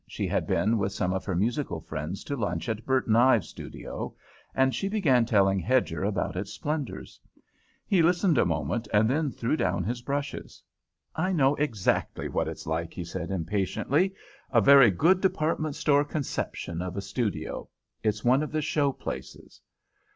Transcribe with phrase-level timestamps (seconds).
[0.07, 4.15] She had been with some of her musical friends to lunch at Burton Ives' studio,
[4.55, 7.21] and she began telling Hedger about its splendours.
[7.85, 10.63] He listened a moment and then threw down his brushes.
[11.15, 14.15] "I know exactly what it's like," he said impatiently.
[14.49, 17.69] "A very good department store conception of a studio.
[18.01, 19.61] It's one of the show places."